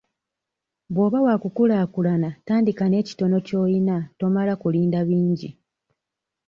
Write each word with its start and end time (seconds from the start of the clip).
Bw'oba 0.93 1.19
wakukulaakulana 1.25 2.29
tandika 2.47 2.85
n'ekitono 2.89 3.37
ky'oyina 3.47 3.97
tomala 4.19 4.53
kulinda 4.61 4.99
bingi. 5.07 5.49